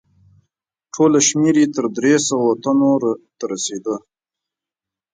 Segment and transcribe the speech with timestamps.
[0.93, 2.93] ټوله شمیر یې تر درې سوه تنو
[3.37, 3.95] ته رسیده.